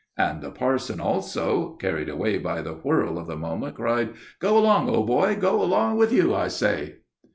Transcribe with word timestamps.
and 0.17 0.41
the 0.41 0.49
parson, 0.49 0.99
also 0.99 1.75
carried 1.75 2.09
away 2.09 2.39
by 2.39 2.59
the 2.59 2.73
whirl 2.73 3.19
of 3.19 3.27
the 3.27 3.35
moment, 3.35 3.75
cried, 3.75 4.15
"Go 4.39 4.57
along, 4.57 4.89
old 4.89 5.05
boy! 5.05 5.35
Go 5.35 5.61
along 5.61 5.95
with 5.97 6.11
you, 6.11 6.33
I 6.33 6.47
say!" 6.47 6.95